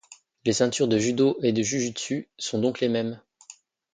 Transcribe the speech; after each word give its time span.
Les 0.45 0.53
ceintures 0.53 0.87
de 0.87 0.97
judo 0.97 1.37
et 1.43 1.51
de 1.53 1.61
jujutsu 1.61 2.27
sont 2.35 2.57
donc 2.57 2.79
les 2.79 2.89
mêmes. 2.89 3.21